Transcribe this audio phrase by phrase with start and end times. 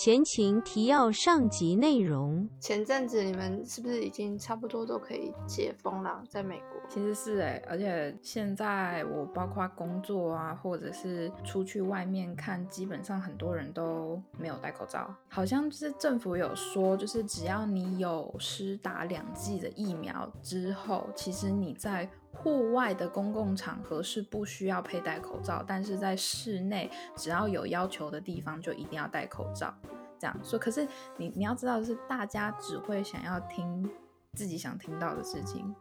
[0.00, 2.48] 前情提要：上集内容。
[2.60, 6.22] 前阵子你们是不是已经差不多都可以解封了？
[6.28, 15.12] 在美国，其实是哎，而且现在我包括工作啊，或者是出去外面看，基本上很多人都没有戴口罩。
[15.28, 29.74] 好像是政府有说，就是只要你有施打两剂的疫苗之后，其实你在户外的公共场合是不需要佩戴口罩，但是在室内只要有要求的地方就一定要戴口罩。
[30.18, 30.86] 这样说，可是
[31.16, 33.88] 你你要知道的是，大家只会想要听
[34.34, 35.74] 自己想听到的事情。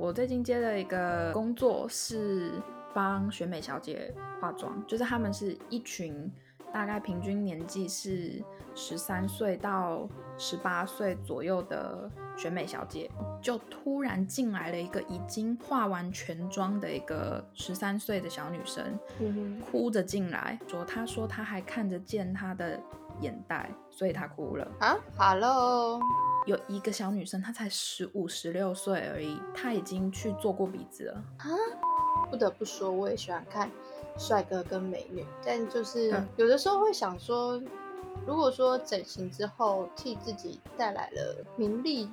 [0.00, 2.60] 我最近接了一个工作，是
[2.92, 6.28] 帮选美小姐化妆，就是他们是一群
[6.72, 8.42] 大概平均年纪是
[8.74, 13.08] 十三岁到十八岁左右的选美小姐，
[13.44, 18.98] 就突然进来了一个已经化完全妆的一个十三岁的小女生，
[19.70, 22.80] 哭着进来，说她说她还看得见她的。
[23.20, 26.00] 眼袋，所以她哭了啊！Hello，
[26.48, 31.46] 有一个小女生，她才十五、十六岁而已，她已经去做过鼻子了啊！
[32.28, 33.70] 不得不说，我也喜欢看
[34.18, 37.62] 帅哥跟美女，但就是有的时候会想说，
[38.26, 42.10] 如果说整形之后替自己带来了名利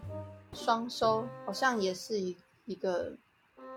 [0.53, 3.17] 双收，好像也是一一个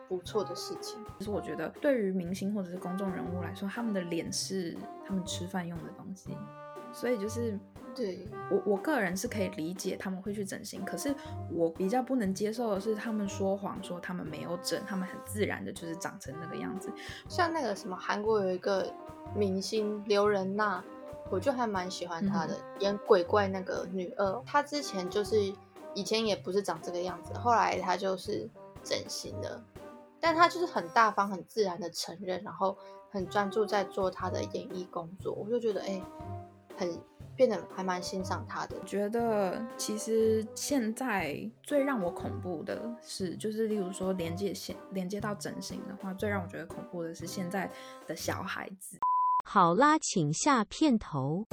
[0.09, 0.99] 不错的事情。
[1.19, 6.37] 其实我觉得，对于明星或者是公众人物来说，他们的脸是他们吃饭用的东西。
[6.93, 7.59] 所以就是，
[7.93, 11.13] 对我我个人是可以理解他们会去整形，可是
[11.51, 16.93] 我比较不能接受的是他们说谎说他们没有整，他们很自然的就是长成那个样子。
[17.29, 18.95] 像那个什么韩国有一个
[19.35, 20.85] 明星刘仁娜，
[21.33, 25.53] 我就还蛮喜欢她的，演鬼怪那个女二，她之前就是
[25.95, 28.49] 以前也不是长这个样子，后来他就是
[28.83, 29.63] 整形的，
[30.21, 32.77] 但他就是很大方、很自然的承认，然后
[33.11, 36.03] 很专注在做他的演艺工作，我就觉得哎。
[36.77, 37.01] 很
[37.37, 47.71] 变得还蛮欣赏他的，觉得其实现在最让我恐怖的是，就是例如说连接线连接到整形的话，最让我觉得恐怖的是现在
[48.09, 48.99] 的小孩子。
[49.45, 51.45] 好啦，请下片头。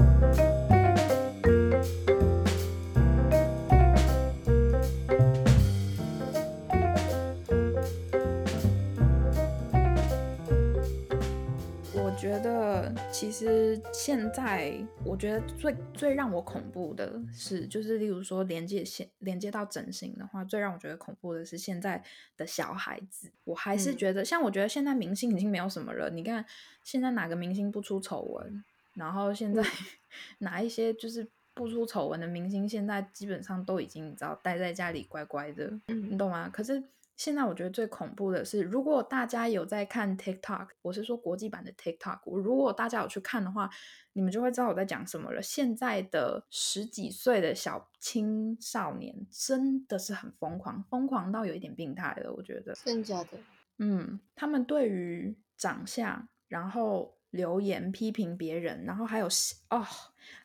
[13.46, 22.04] 实现在，我觉得最最让我恐怖的是，就是例如说连接线连接到整形的话，最让我觉得恐怖的是现在
[22.38, 23.32] 的小孩子。
[23.44, 26.10] 我还是觉得，像我觉得现在明星已经没有什么了。
[26.10, 26.46] 你看
[26.84, 28.64] 现在哪个明星不出丑闻？
[28.94, 29.64] 然后现在
[30.40, 36.50] 哪一些就是不出丑闻的明星，现在基本上都已经你知道待在家里乖乖的，你懂吗？
[36.52, 36.84] 可是。
[37.18, 43.70] 现在我觉得最恐怖的是，如果大家有在看 TikTok，我是说国际版的 TikTok，如果大家有去看的话，
[44.14, 45.42] 你们就会知道我在讲什么了。
[45.42, 52.34] 现在的十几岁的小青少年真的是很疯狂，疯狂到有一点病态了。
[52.34, 53.38] 我觉得真假的，
[53.78, 59.26] 嗯，他们对于长相，然后留言批评别人，然后还有
[59.70, 59.84] 哦，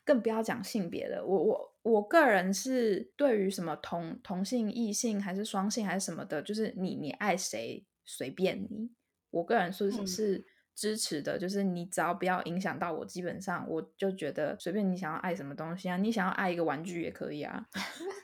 [0.05, 1.73] 更不要讲性别的，我我。
[1.87, 8.91] 我个人是对于什么同同性、异性还是双性还是什么的，就是你你爱谁随便你。
[9.31, 10.45] 我个人说是
[10.75, 17.65] 支持的，就是你只要不要影响到我，基本上我就觉得随便你想要爱什么东西啊，你想要爱一个玩具也可以啊，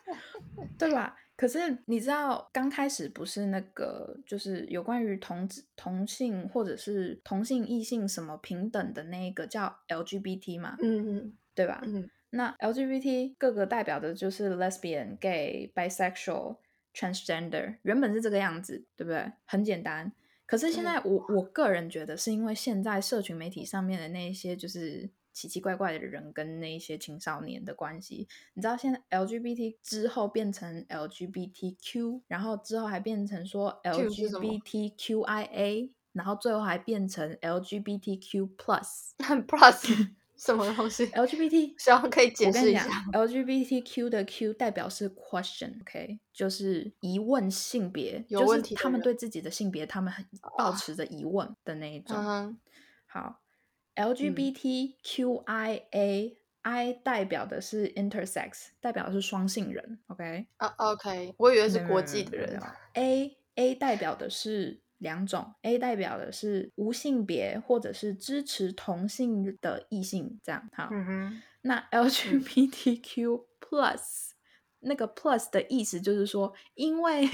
[0.77, 1.17] 对吧？
[1.43, 10.77] 可是你知道刚开始不是那个就是有关于同同性或者是同性异性什么平等的那个叫 LGBT 嘛？
[10.81, 11.83] 嗯嗯，对吧？
[11.85, 12.09] 嗯。
[12.31, 16.59] 那 LGBT 各个代表的就是 lesbian、gay、bisexual、
[16.95, 19.33] transgender，原本是这个样子，对不对？
[19.45, 20.13] 很简单。
[20.47, 35.31] 可是现在我我个人觉得，是因为现在社群媒体上面的那一些就是奇奇怪怪的人跟那一些青少年的关系，你知道现在 LGBT 之后变成 LGBTQ，然后之后还变成说 LGBTQIA，
[36.13, 39.11] 然后最后还变成 LGBTQ plus
[39.47, 40.09] plus。
[40.35, 42.89] 什么东西？LGBT， 希望可以解释一下。
[43.13, 48.75] LGBTQ 的 Q 代表是 question，OK，就是疑问性别，有问题。
[48.75, 50.27] 他们对自己的性别，他们很
[50.59, 52.59] 保持着疑问的那一种。
[53.07, 53.42] 好
[53.97, 60.47] ，LGBTQIA，I 代表的是 intersex，代表的是双性人，OK。
[60.57, 62.61] 啊，OK，我以为是国际的人。
[62.95, 64.81] A A 代表的是。
[65.03, 70.89] 两种 A 代表的是无性别或者是支持同性的异性，这样好。
[71.63, 74.29] 那 LGBTQ plus
[74.79, 77.29] 那个 plus 的意思就是说，因为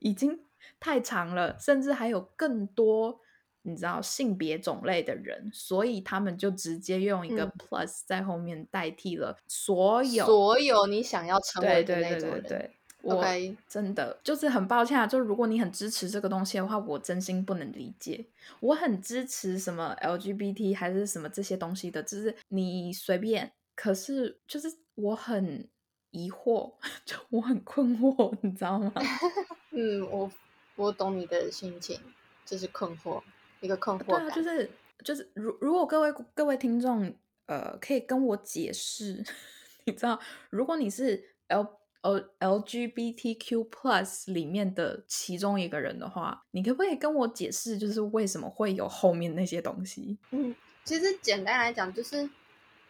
[0.00, 0.44] 已经
[0.78, 3.22] 太长了，甚至还有更多
[3.66, 10.24] 你知道性别种类的人，所以他们就直接用一个嗯 plus 在后面代替了所有。
[10.24, 12.42] 所有你想要成为的那种人。
[12.42, 12.70] 对对，
[13.02, 13.24] 我
[13.68, 18.24] 真的就是很抱歉啊，就如果你很支持这个东西的话，我真心不能理解。
[18.60, 23.52] 我很支持什么 LGBT 还是什么这些东西的，就是你随便。
[23.74, 25.68] 可是就是我很
[26.10, 26.72] 疑惑，
[27.04, 28.92] 就我很困惑，你知道吗？
[29.70, 30.30] 嗯，我
[30.76, 32.00] 我懂你的心情，
[32.44, 33.22] 就是困惑，
[33.60, 34.70] 一个困惑对啊，就是
[35.04, 37.14] 就是，如如果各位各位听众，
[37.46, 39.24] 呃，可以跟我解释，
[39.84, 40.18] 你知道，
[40.50, 41.66] 如果你是 L
[42.02, 50.16] L LGBTQ plus 里面的其中一个人的话，你可不可以跟我解释，就是为什么会有后面那些东西？
[50.30, 50.54] 嗯，
[50.84, 52.28] 其实简单来讲，就是，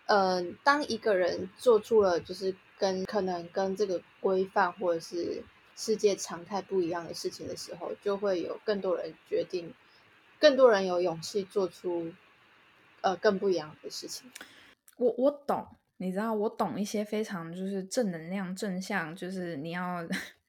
[0.07, 5.43] 呃，当一个人做出了就是跟可能跟这个规范或者是
[5.77, 9.73] 世界常态不一样的事情的时候，就会有更多人决定，
[10.39, 12.13] 更多人有勇气做出
[13.01, 14.31] 呃更不一样的事情。
[14.97, 15.67] 我我懂，
[15.99, 20.07] 你知道，我懂一些非常就是正能量、正向，就是你要，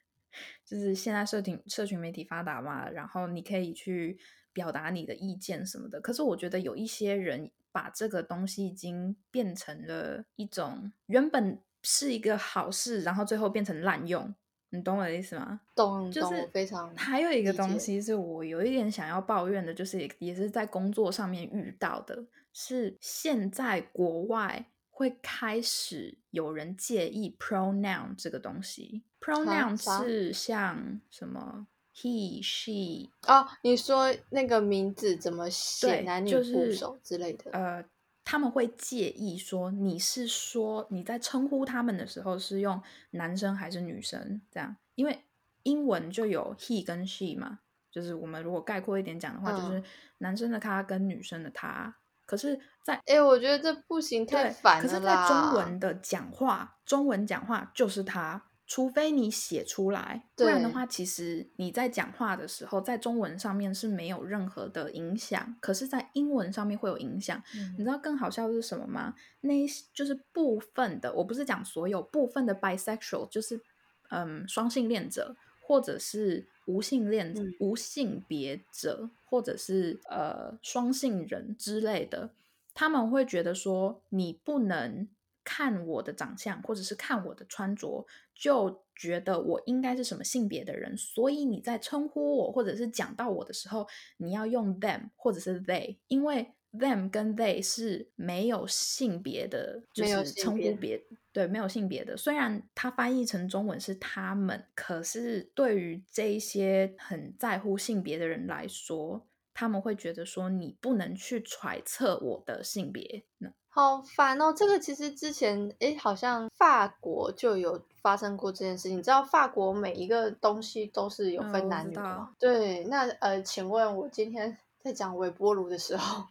[0.65, 4.17] 就是现在社群社群媒体发达嘛，然后你可以去
[4.53, 5.99] 表达你的意见什么的。
[5.99, 14.33] 可是我觉得有一些人把这个东西已经变成了一种原本是一个好事，然后最后变成滥用。
[14.69, 15.61] 你懂我的意思吗？
[15.75, 29.03] 懂懂，就是非常还有一个东西是我有一点想要抱怨的，就是也也是在工作上面遇到的，是现在国外会开始有人介意 pronoun 这个东西。
[29.21, 37.83] pronoun 是像什么 he、she，哦，你说那个名字怎么写，男女部就是首之类的，呃，
[38.29, 42.81] 他们会介意说你是说你在称呼他们的时候是用
[43.11, 45.23] 男生还是女生这样，因为
[45.63, 47.59] 英文就有 he 跟 she 嘛，
[47.89, 49.83] 就是我们如果概括一点讲的话，就是嗯
[50.17, 51.95] 男生的他跟女生的他。
[52.25, 67.41] 可是，在哎，我觉得这不行，太对，烦了可是，在中文的讲话，中文讲话就是他，除非你写出来，不然的对话，其实你在讲话的时候，在中文上面是没有任何的影响，可是，在英文上面会有影响。
[67.53, 69.15] 你嗯知道更好笑的是什么吗？
[69.39, 69.53] 那
[69.93, 73.61] 就是部分的，我不是讲所有部分的 bisexual，就是
[74.09, 82.31] 嗯双性恋者，或者是无性恋、嗯无性别者，或者是呃双性人之类的，
[82.73, 85.07] 他们会觉得说你不能
[85.47, 88.05] 看我的长相，或者是看我的穿着，
[88.35, 101.01] 就觉得我应该是什么性别的人，所以你在称呼我或者是讲到我的时候，你要用 them 或者是 they，因为 them 跟 they 是没有性别的，就没有是称呼别
[101.31, 102.17] 对没有性别的。
[102.17, 113.23] 虽然它翻译成中文是他们，可是对于这一些很在乎性别的人来说，他们会觉得说你不能去揣测我的性别。
[113.37, 114.51] 那好烦哦！
[114.51, 118.97] 这个其实之前诶，好像法国就有发生过这件事情。
[118.97, 122.33] 你知道法国每一个东西都是有嗯分男女的吗？
[122.39, 126.25] 对，那呃，请问我今天在讲微波炉的时候，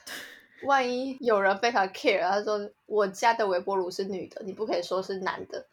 [0.64, 5.66] 万一有人非常 care，他说我家的微波炉是女的，你不可以说是男的。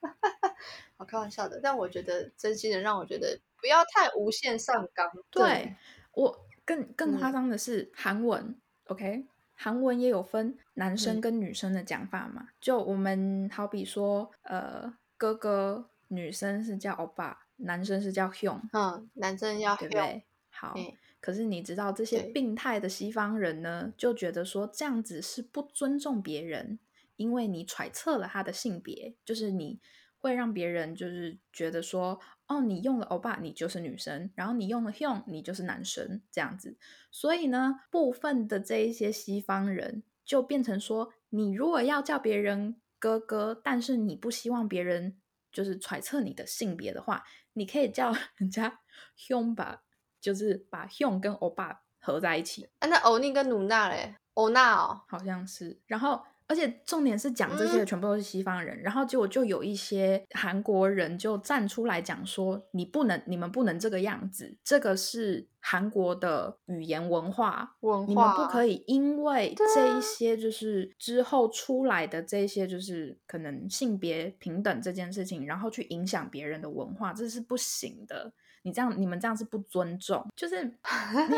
[0.96, 5.10] 我开玩笑的，但我觉得真心的让我觉得不要太无限上纲。
[5.32, 5.74] 对
[6.12, 8.56] 我更更夸嗯张的是韩文、
[8.86, 12.48] o k 韩文也有分男生嗯跟女生的讲法嘛？
[12.60, 20.24] 就我们好比说，呃，哥哥女生是叫欧巴，男生是叫 hyung，嗯，男生要用对不对？
[20.50, 26.78] 好，嗯可是你知道这些病态的西方人呢，就觉得说这样子是不尊重别人，
[27.16, 29.80] 因为你揣测了他的性别，就是你
[30.24, 36.78] 会让别人就是觉得说，哦，你用了欧巴，你就是女生，然后你用了 hyung，你就是男生，这样子。
[37.10, 45.18] 所以呢，部分的这一些西方人就变成说，你如果要叫别人哥哥，但是你不希望别人
[45.52, 48.80] 就是揣测你的性别的话，你可以叫 人家
[49.18, 49.82] hyung 吧。
[50.20, 54.16] 就是把 hyung 跟欧巴合在一起，啊，那欧尼跟努娜嘞？
[54.32, 55.78] 欧娜哦，好像是。
[55.86, 67.76] 然后，而且重点是讲这些全部都是西方人，然后结果就有一些韩国人就站出来讲说，你不能，你们不能这个样子，这个是韩国的语言文化。
[67.80, 78.32] 文化你们不可以因为这一些就是之后出来的这一些就是可能性别平等这件事情，然后去影响别人的文化，这是不行的。
[78.62, 80.70] 你这样，你们这样是不尊重，就是你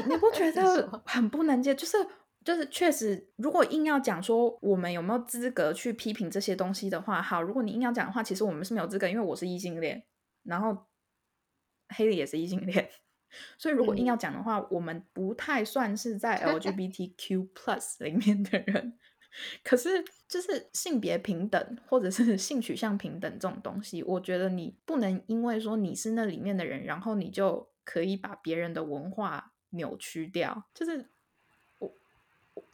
[0.08, 1.75] 你不觉 得很不能接？
[1.75, 1.96] 就是
[2.47, 10.05] 就是确实，如果硬要讲说我们有没有资格去批评这些东西的话，好，如果你硬要讲的话，其实我们是没有资格，因为我是异性恋，
[10.45, 10.87] 然后
[11.88, 12.88] 黑里也是异性恋，
[13.59, 18.97] 所以如果硬嗯要讲的话，我们不太算是在 LGBTQ plus 里面的人。
[19.65, 30.71] 可是，就是性别平等或者是性取向平等这种东西，我觉得你不能因为说你是那里面的人，然后你就可以把别人的文化扭曲掉。
[30.73, 31.11] 就是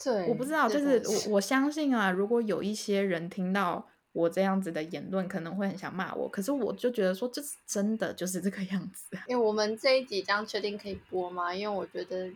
[0.03, 6.29] 对，我不知道，就是我我相信啊，如果有一些人听到我这样子的言论，可能会很想骂我。
[6.29, 9.25] 可是我就觉得说，这是真的就是这个样子啊。
[9.29, 11.55] 因为我们这一集这样确定可以播吗？
[11.55, 12.31] 因为我觉得，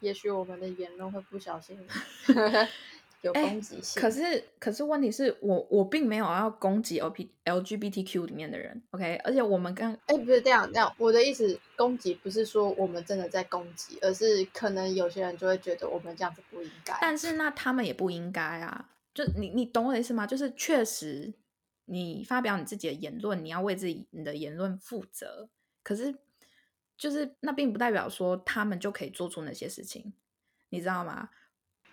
[0.00, 1.78] 也许我们的言论会不小心
[3.22, 4.00] 有哎攻击性。
[4.00, 9.16] 可是，可是问题是我我并没有要攻击 L P L G B T Q 里面的人，OK？
[9.24, 16.96] 而且我们刚哎，不是这样，这样我的意思，攻击不是说我们真的在攻击，而是可能有些人就会觉得我们这样子不应该。
[17.00, 20.26] 但是那他们也不应该啊，就你你懂我的意思吗？
[20.26, 21.34] 就是确实
[21.86, 25.48] 你发表你自己的言论，你要为自己你的言论负责。
[25.82, 26.14] 可是
[26.96, 30.12] 就是那并不代表说他们就可以做出那些事情，
[30.68, 31.30] 你知道吗？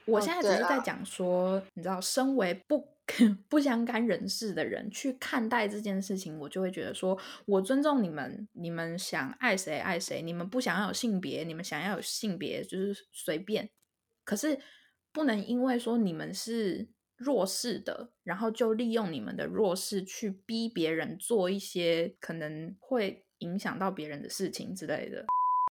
[0.07, 2.87] 我哦现在只是在讲说，你知道，身为不
[3.49, 13.69] 不相干人士的人去看待这件事情，我就会觉得说，我尊重你们，你们想爱谁爱谁，你们不想要有性别，你们想要有性别就是随便，
[14.23, 14.59] 可是
[15.11, 25.25] 不能因为说你们是弱势的，然后就利用你们的弱势去逼别人做一些可能会影响到别人的事情之类的。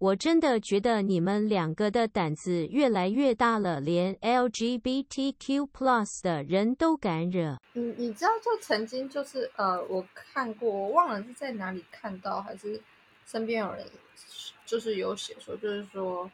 [0.03, 7.57] 我真的觉得你们两个的胆子越来越大了，连 LGBTQ plus 的人都敢惹。
[7.75, 12.83] 你你知道，就曾经就是呃，我看过，我忘了是在哪里看到，还是
[13.27, 13.87] 身边有人
[14.67, 16.29] 就是有写说，就是说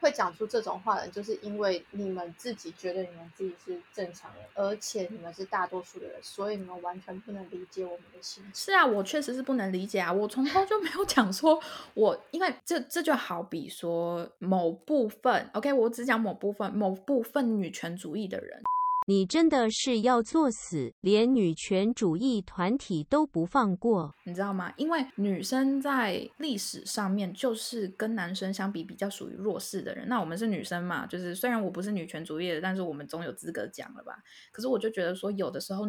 [0.00, 8.42] 会讲出这种话的人，就是因为你们自己觉得你们自己是正常人，而且你们是大多数的人，所以你们完全不能理解我们的心。
[8.54, 11.60] 是啊，我确实是不能理解啊，我从头就没有讲说
[11.94, 18.62] 我，因为这这就好比说某部分，OK，我只讲某部分，某部分女权主义的人，
[19.06, 24.14] 你真的是要作死，连女权主义团体都不放过。
[24.24, 24.72] 你知道吗？
[24.76, 30.06] 因为女生在历史上面就是跟男生相比比较属于弱势的人。
[30.08, 34.16] 那我们是女生嘛，就是虽然我不是女权主义的，但是我们总有资格讲了吧？
[34.52, 35.86] 可是我就觉得说，有的时候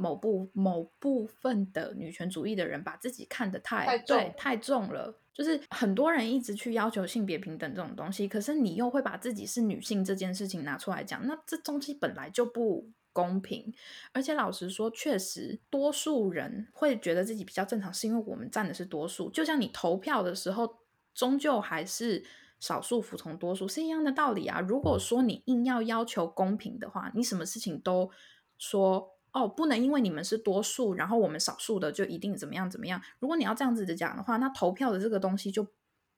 [0.00, 5.14] 某部某部分的女权主义的人把自己看得太太重对太重了。
[5.32, 13.72] 就是很多人一直去要求性别平等这种东西，可是你又会把自己是女性这件事情拿出来讲，那这东西本来就不公平。
[14.12, 19.30] 而且老实说，确实多数人会觉得自己比较正常，是因为我们占的是多数。
[19.30, 20.78] 就像你投票的时候，
[21.14, 22.22] 终究还是
[22.58, 24.60] 少数服从多数，是一样的道理啊。
[24.60, 28.10] 如果说你硬要要求公平的话，你什么事情都
[28.58, 33.00] 说哦，不能因为你们是多数，然后我们少数的就一定怎么样怎么样。
[33.18, 35.66] 如果你要这样子的讲的话，那投票的这个东西就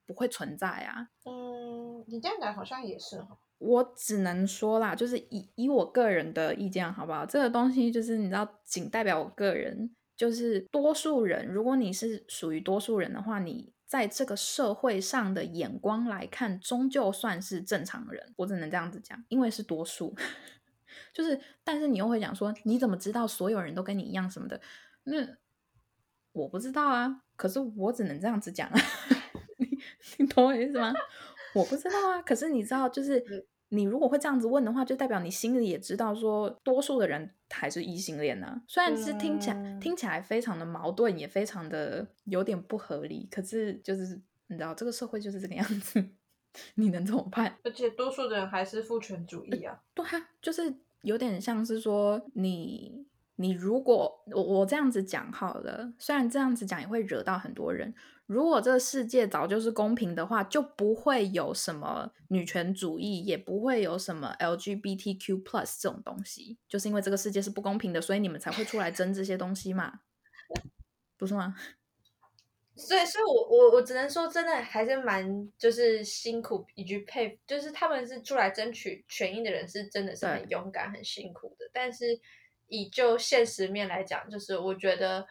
[0.06, 1.08] 不会存在啊。
[1.24, 3.38] 嗯，你这样讲好像也是哈。
[3.58, 7.24] 我只能说啦，就是以以我个人的意见，好不好？
[7.24, 11.46] 这个东西就是你知道，仅代表我个人，就是多数人。
[11.46, 18.32] 如果你是属于多数人的话，你在这个社会上的眼光来看，终究算是正常人。
[18.38, 20.12] 我只能这样子讲，因为是多数。
[21.12, 24.60] 就是，但是你又会讲说，你怎么知道所有人都跟你一样什么的？
[25.04, 25.26] 那
[26.32, 28.80] 我不知道啊，可是我只能这样子讲啊。
[29.58, 29.78] 你
[30.18, 30.92] 你懂我意思吗？
[31.54, 46.04] 我不知道啊，可是你知道，就是你如果会这样子问的话，就代表你心里也知道说，多数的人还是异性恋呢、虽然是听起来、嗯听起来非常的矛盾，也非常的有点不合理，可是就是你知道，这个社会就是这个样子，
[46.74, 47.58] 你能怎么办？
[47.64, 49.80] 而且多数的人还是父权主义啊。
[49.94, 53.06] 对啊，就是有点像是说你
[53.36, 57.94] 你如果我我这样子讲好了，虽然这样子讲也会惹到很多人。
[58.26, 66.56] 如果这个世界早就是公平的话，就不会有什么女权主义，也不会有什么 LGBTQ plus 这种东西。
[66.66, 70.00] 就是因为这个世界是不公平的，所以你们才会出来争这些东西嘛，
[71.18, 71.54] 不是吗？
[72.86, 81.70] 所以，所以我我我只能说，真的还是蛮就是辛苦以及佩服，就是他们是出来争取权益的人，是真的是很勇敢、很辛苦的。
[81.72, 82.20] 但是
[82.66, 85.26] 以就现实面来讲，就是我觉得，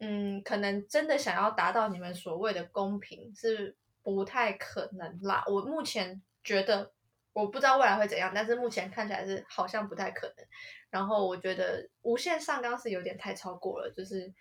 [0.00, 5.44] 嗯，可能真的想要达到你们所谓的公平是不太可能啦。
[5.46, 6.92] 我目前觉得，
[7.32, 10.46] 我不知道未来会怎样，但是目前看起来是好像不太可能。
[10.90, 14.32] 然后我觉得无限上纲是有点太超过了，就是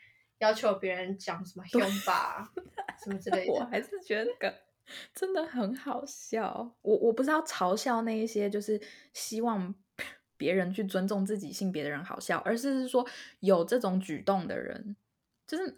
[0.42, 2.52] 要求别人讲什么用吧
[3.04, 3.54] 什么之类的。
[3.54, 4.54] 我还是觉得那个
[5.14, 6.76] 真的很好笑。
[6.82, 8.82] 我我不知道嘲笑那一些就是
[9.14, 9.74] 希望
[10.36, 13.08] 别人去尊重自己性别的人好笑，而是说
[13.40, 14.96] 有这种举动的人，
[15.46, 15.76] 就是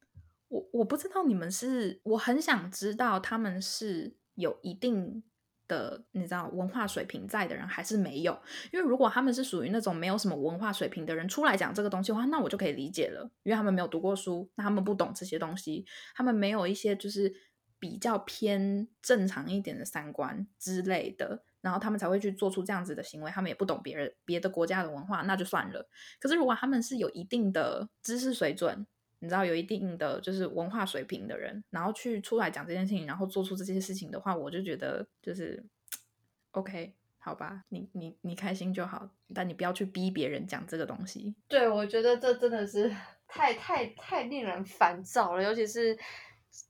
[0.48, 5.22] 我我不知道你们是，我很想知道他们是有一定
[5.68, 8.38] 的你知道文化水平在的人，还是没有？
[8.72, 17.34] 因为如果他们是属于那种没有什么文化水平的人出来讲这个东西的话，那我就可以理解了，因为他们没有读过书，那他们不懂这些东西，他们没有一些就是
[17.78, 23.30] 比较偏正常一点的三观之类的，然后他们才会去做出这样子的行为。
[23.30, 25.88] 他们也不懂别人别的国家的文化，那就算了。
[26.20, 28.86] 可是如果他们是有一定的知识水准，
[29.20, 35.64] 你知道有一定的就是文化水平的人，然后去出来讲这件事情，然后做出这些事情的话，我就觉得就是
[36.52, 41.34] OK，好吧，你你你开心就好，但你不要去逼别人讲这个东西。
[41.48, 42.94] 对，我觉得这真的是
[43.26, 45.98] 太太太令人烦躁了，尤其是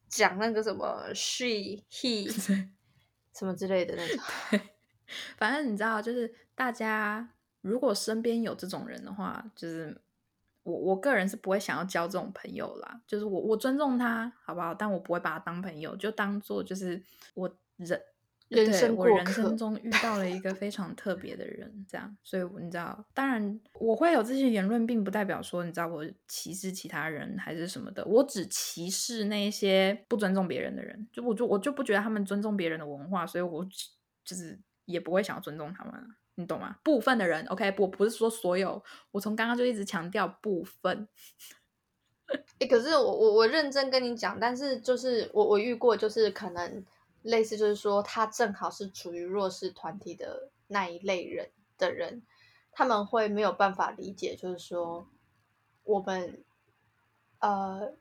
[0.09, 2.29] 讲那个什么 she he
[3.35, 4.61] 什么之类的那种。
[5.37, 10.01] 反正你知道，就是大家如果身边有这种人的话，就是
[10.67, 13.01] 我我个人是不会想要交这种朋友啦。
[13.07, 14.75] 就是我我尊重他，好不好？
[14.75, 17.01] 但我不会把他当朋友，就当做就是
[17.35, 18.03] 我人
[18.49, 22.17] 人生我人生中遇到了一个非常特别的人，这样。
[22.23, 28.05] 所以你知道，当然我会有这些言论，并不代表说你知道我歧视其他人还是什么的。
[28.05, 33.89] 我只歧视那些不尊重别人的人，就我就我就不觉得他们尊重别人的文化，所以我只
[34.25, 36.07] 就是也不会想要尊重他们啊。
[36.37, 36.77] 你懂吗？
[36.83, 41.09] 部分的人，OK，我不是说所有，我从刚刚就一直强调部分。
[42.59, 46.85] 哎、可是我我我认真跟你讲，但是就是我我遇过，就是可能
[47.23, 52.23] 类似，就是说他正好是处于弱势团体的那一类人的人，
[52.71, 55.09] 他们会没有办法理解，就是说
[55.85, 56.43] 我们
[57.39, 57.93] 呃，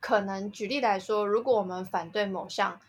[0.00, 2.80] 可能举例来说，如果我们反对某项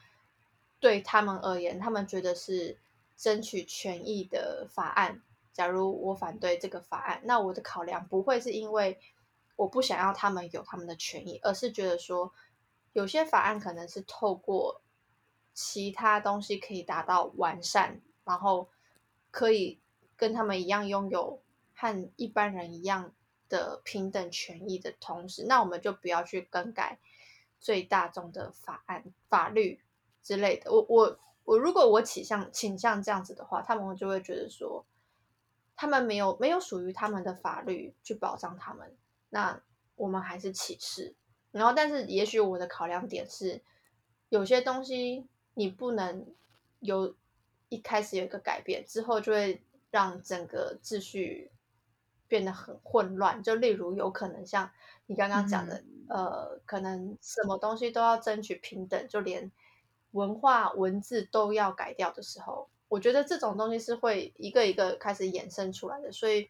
[0.80, 2.78] 对他们而言，他们觉得是
[3.16, 9.00] 争取权益的法案，假如我反对这个法案，那我的考量不会是因为
[9.56, 12.34] 我不想要他们有他们的权益，而是觉得说
[12.94, 14.82] 有些法案可能是透过
[15.54, 18.70] 其他东西可以达到完善，然后
[19.30, 19.80] 可以
[20.16, 21.42] 跟他们一样拥有
[21.76, 23.14] 和一般人一样
[23.50, 27.00] 的平等权益的同时，那我们就不要去更改
[27.60, 29.80] 最大众的法案、法律
[30.24, 30.72] 之类的。
[30.72, 34.86] 我我我，如果我倾向倾向这样子的话，他们就会觉得说，
[35.76, 38.96] 他们没有没有属于他们的法律去保障他们，
[39.30, 39.62] 那
[39.96, 41.16] 我们还是歧视。
[41.52, 43.62] 然后，但是也许我的考量点是，
[44.30, 46.26] 有些东西你不能
[46.80, 47.16] 有
[47.70, 51.52] 一开始有一个改变，之后就会让整个秩序
[52.28, 53.44] 变得很混乱。
[53.44, 54.72] 就例如，有可能像
[55.06, 59.52] 你刚刚讲的，呃，可能什么东西都要争取平等，就连
[60.14, 66.12] 文化文字都要改掉的时候，我觉得这种东西是会一个一个开始衍生出来的。
[66.12, 66.50] 所以，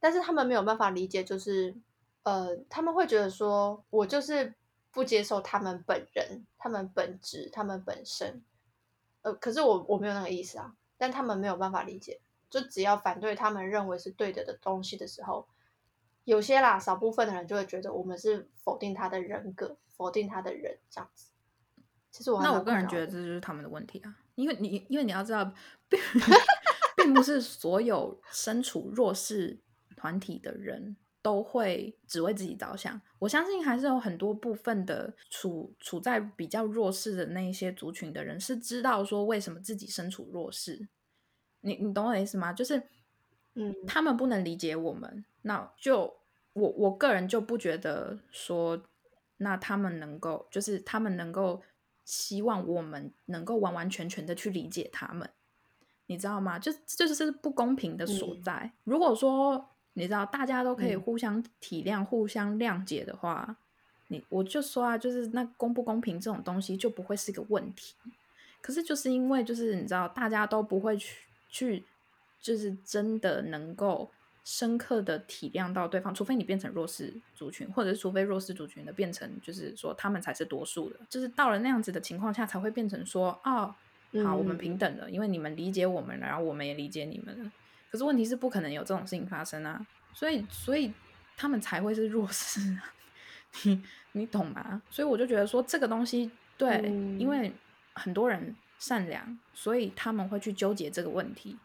[0.00, 1.76] 但是他们没有办法理解，就是
[2.22, 4.54] 呃，他们会觉得说我就是
[4.90, 8.42] 不接受他们本人、他们本质、他们本身。
[9.22, 12.20] 呃，可是我我没有那个意思啊，但他们没有办法理解。
[12.48, 15.48] 就只要反对他们认为是对的的东西的时候，
[16.22, 21.30] 有些啦，少部分的人就会觉得我们是否定他的人格，否定他的人这样子。
[22.16, 25.44] 其实我那我个人觉得这就是他们的问题啊，因为你因为你要知道，
[25.86, 26.00] 并
[26.96, 29.58] 并不是所有身处弱势
[29.96, 32.98] 团体的人都会只为自己着想。
[33.18, 40.88] 我相信还是有很多部分的处处在比较弱势的那一些族群的人是知道说为什么自己身处弱势。
[41.60, 42.50] 你你懂我的意思吗？
[42.50, 42.82] 就是
[43.56, 46.16] 嗯他们不能理解我们，那就
[46.54, 48.82] 我我个人就不觉得说，
[49.36, 51.62] 那他们能够就是他们能够
[52.06, 55.28] 希望我们能够完完全全的去理解他们，
[56.06, 56.58] 你知道吗？
[56.58, 58.72] 就这就是不公平的所嗯在。
[58.84, 63.56] 如果说你知道大家都可以嗯互相体谅、互相谅解的话，
[64.08, 67.94] 你我就说啊，就是那公不公平这种东西就不会是个问题。
[68.62, 71.16] 可是就是因为就是你知道大家都不会去
[71.50, 71.84] 去，
[72.40, 74.10] 就是真的能够
[74.46, 83.74] 深刻的体谅到对方，除非你变成弱势族群，或者是除非弱势族群的变成就是说他们才是多数的，就是到了那样子的情况下才会变成说哦，
[84.24, 87.50] 好，我们嗯平等了，因为你们理解我们了，然后我们也理解你们了。
[87.90, 90.92] 可是问题是不可能有这种事情发生啊，所以所以
[91.36, 92.94] 他们才会是弱势啊，
[93.64, 93.82] 你
[94.12, 94.80] 你懂吗？
[94.88, 96.82] 所以我就觉得说这个东西对，
[97.18, 97.52] 因嗯为
[97.94, 101.56] 很多人善良，所以他们会去纠结这个问题。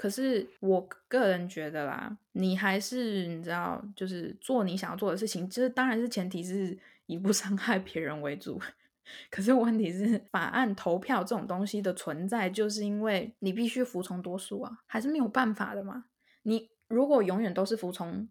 [0.00, 8.58] 可是我个人觉得啦，你还是你知道，就是做你想要做的事情，就是当然是前提是以不伤害别人为主。
[9.30, 16.06] 可是问题是，法案投票这种东西的存在，就是因为你必须服从多数啊，还是没有办法的嘛。
[16.44, 18.26] 你如果永远都是服从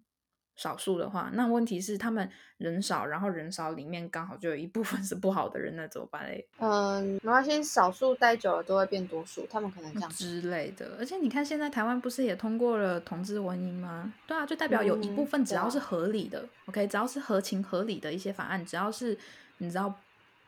[0.59, 6.45] 少数的话，那问题是他们人少，然后人少里面刚好就有一部分是不好的人，那怎么办嘞？
[6.57, 10.97] 嗯，没关系，少数待久了都会变多数，他们可能这样之类的。
[10.99, 14.13] 而且你看，现在台湾不是也通过了同志婚姻吗？
[14.27, 19.17] 对啊，就代表有一部分只要是合理的，OK，只要是合情合理的一些法案，只要是
[19.59, 19.97] 你知道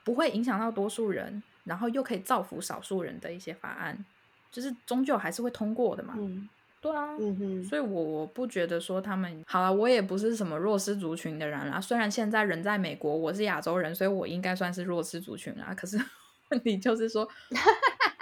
[0.04, 4.06] 不会影响到多数人，然后又可以造福少数人的一些法案，
[4.52, 6.16] 就是终究还是会通过的嘛。
[6.18, 6.50] 嗯。
[6.82, 11.80] 对啊，嗯哼，所以我我不觉得说他们好了，我也不是什么弱势族群的人啦。
[11.80, 15.76] 虽然现在人在美国，我是亚洲人，所以我应该算是弱势族群啦。
[15.78, 16.04] 可是
[16.50, 17.30] 问题就是说，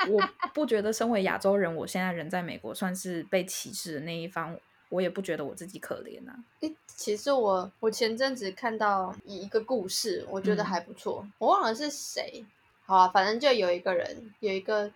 [0.10, 0.22] 我
[0.54, 6.34] 不觉得身为亚洲人，我现在人在美国算是被歧视的那一方，我也不觉得我自己可怜呐。
[6.60, 12.44] 诶，其实我我前阵子看到一个故事，我觉得还不错，我忘了是谁，
[12.86, 14.92] 好啊，反正就有一个人，有一个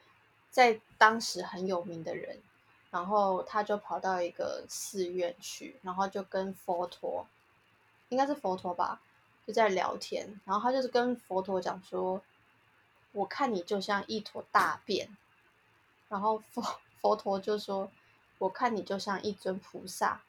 [0.51, 2.37] 在当时很有名的人。
[2.93, 7.25] 然后他就跑到一个寺院去，然后就跟佛陀，
[8.09, 9.01] 应该是佛陀吧，
[9.47, 10.39] 就在聊天。
[10.45, 12.21] 然后他就是跟佛陀讲说
[13.11, 15.09] ：“我看你就像一坨大便。”
[16.07, 16.63] 然后佛
[17.01, 17.89] 佛陀就说
[18.37, 20.21] ：“我看你就像一尊菩萨。”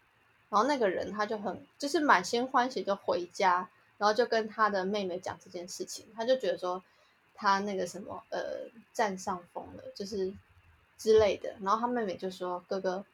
[0.49, 6.07] 然后那个人他就很就是满心欢喜就回家，然后就跟他的妹妹讲这件事情。
[6.17, 6.83] 他就觉得说
[7.35, 10.33] 他那个什么呃占上风了，就是。
[10.97, 13.05] 之类的，然后他妹妹就说：“哥哥，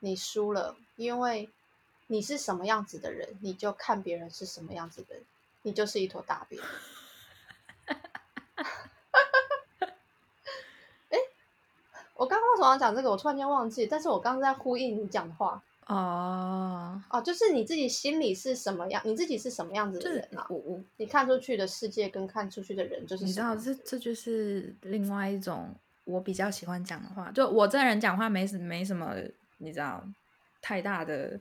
[0.00, 1.48] 你输了，因为
[2.08, 5.24] 你是什么样子的人，你就看别人是什么样子的人，
[5.62, 6.62] 你就是一坨大便。
[11.08, 11.18] ”哎，
[12.14, 13.10] 我刚刚为什么要讲这个？
[13.10, 15.62] 我突然间忘记，但是我刚刚在呼应你讲的话。
[15.86, 20.46] 哦哦，就是你自己心里是什么样，你自己是什么样子的人啊？
[20.48, 25.74] 我我你看出去的世界跟看出去的人就是你知道，这这就是另外一种。
[26.10, 29.14] 我比较喜欢讲的话，就我这人讲话没什没什么，
[29.58, 30.04] 你知道，
[30.60, 31.40] 太大的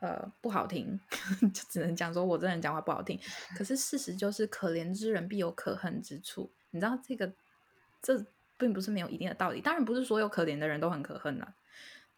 [0.00, 0.98] 呃不好听，
[1.52, 3.18] 就只能讲说我这人讲话不好听。
[3.56, 6.50] 可是事实就是，可怜之人必有可恨之处。
[6.70, 7.32] 你知道这个，
[8.00, 8.24] 这
[8.56, 9.60] 并不是没有一定的道理。
[9.60, 11.54] 当然不是所有可怜的人都很可恨啊，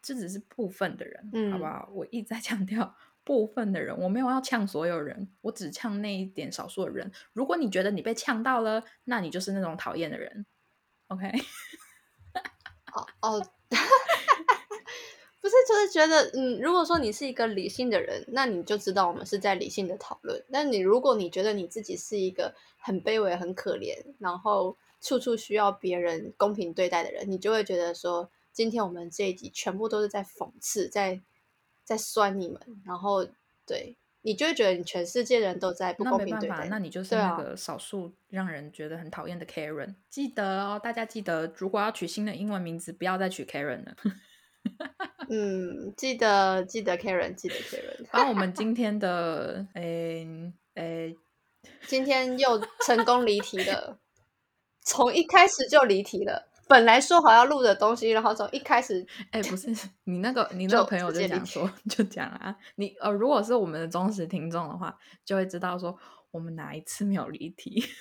[0.02, 1.88] 这只是部分的人，好不好？
[1.92, 7.10] 我一直在强调部分的人，我没有要呛所有人，我只呛那一点少数的人。
[7.32, 10.44] 如果你觉得你被呛到了，那你就是那种讨厌的人。
[11.08, 11.26] OK，
[12.92, 13.46] 哦 哦，
[15.40, 20.44] 不是，就是觉得，嗯，如果说你是一个理性的人，那你就知道我们是在理性的讨论。
[20.52, 31.22] 但你如果你觉得你自己是一个很卑微、很可怜，然后处处需要别人公平对待的人，你就会觉得说，今天我们这一集全部都是在讽刺，在
[31.84, 33.26] 在酸你们，然后
[33.64, 33.96] 对。
[34.22, 39.94] 你就会觉得你全世界人都在不公平对待，那你就是那个少数让人觉得很讨厌的 Karen。
[40.10, 43.96] 记得哦，大家记得，如果要取新的英文名字，不要再取 Karen 了。
[45.30, 48.06] 嗯，记得记得 Karen，记得 Karen。
[48.10, 50.26] 把我们 今天的诶
[50.74, 51.16] 诶，
[51.86, 53.98] 今天又成功离题了，
[54.82, 56.47] 从一开始就离题了。
[56.68, 65.96] 本来说好要录的东西，然后从一开始，哎，不是你那个你那个朋友就讲说就讲啊，你呃，如果是我们的忠实听众的话，就会知道说
[66.30, 67.82] 我们哪一次没有离题。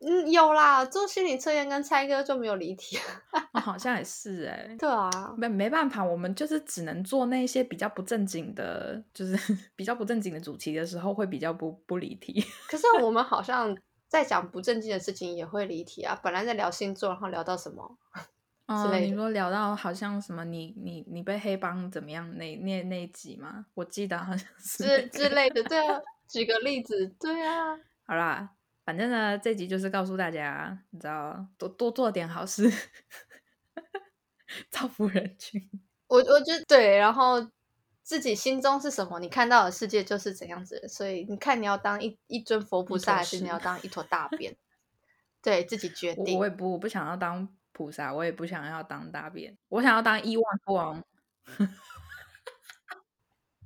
[0.00, 2.96] 嗯，有啦，做心理测验跟猜歌就没有离题。
[3.52, 9.36] 好像也是哎，对啊，没没办法，我们就是只能做那些比较不正经的，就是
[9.74, 12.40] 比较不正经的主题的时候会比较不不离题。
[12.68, 13.76] 可是我们好像。
[14.08, 16.18] 在讲不正经的事情也会离题啊！
[16.22, 17.98] 本来在聊星座，然后聊到什么
[18.66, 19.06] 之类的。
[19.06, 23.66] 你说聊到好像什么，你你你被黑帮怎么样那那那集吗？
[23.74, 25.62] 我记得好像是之之类的。
[25.68, 27.78] 对啊，举个例子，对啊。
[28.06, 28.50] 好啦，
[28.84, 32.70] 反正呢，这集就是告诉大家，你知道，多多做点好事，
[34.70, 35.62] 造福人群。
[36.06, 37.46] 我我觉得对，然后。
[38.08, 40.88] 自己心中是什么，你看到的世界就是怎样子。
[40.88, 44.56] 所以你看，你要当一一尊佛菩萨，还是你要当一坨大便？
[45.42, 46.38] 对自己决定。
[46.38, 51.04] 我也不，我不想要当菩萨，我也不想要当大便，我想要当亿万富翁。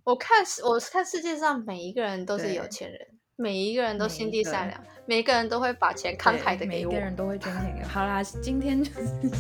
[0.03, 2.99] 我看，我看世界上每一个人都是有钱人，
[3.37, 7.87] 每一个人都心地善良，每一个人都会把钱慷慨的给我，每个人都会捐钱给我。
[7.95, 8.91] 好啦，今天就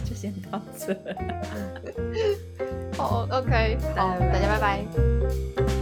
[0.07, 0.95] 就先到这。
[2.98, 5.82] 哦，OK，好，大家拜拜。